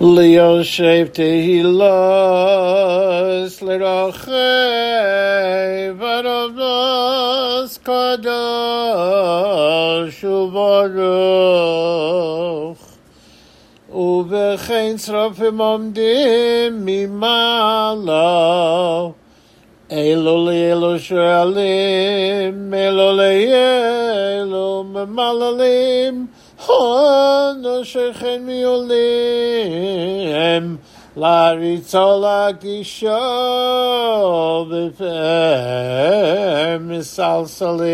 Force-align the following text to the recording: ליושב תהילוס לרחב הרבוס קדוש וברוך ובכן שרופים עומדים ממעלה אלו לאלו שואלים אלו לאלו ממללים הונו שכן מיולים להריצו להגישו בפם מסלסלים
ליושב 0.00 1.06
תהילוס 1.12 1.84
לרחב 3.62 4.32
הרבוס 6.00 7.78
קדוש 7.78 8.24
וברוך 10.24 11.54
ובכן 13.94 14.94
שרופים 14.98 15.60
עומדים 15.60 16.86
ממעלה 16.86 18.14
אלו 19.92 20.46
לאלו 20.46 20.98
שואלים 20.98 22.74
אלו 22.74 23.12
לאלו 23.12 24.84
ממללים 24.84 26.26
הונו 26.66 27.67
שכן 27.82 28.42
מיולים 28.46 28.94
להריצו 31.16 32.20
להגישו 32.20 33.08
בפם 34.70 35.08
מסלסלים 36.88 37.84